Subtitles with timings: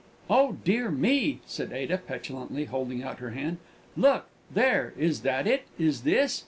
[0.31, 3.59] "Oh, dear me!" said Ada, petulantly, holding out her hand,
[3.95, 5.65] "look there is that it?
[5.77, 6.39] is this?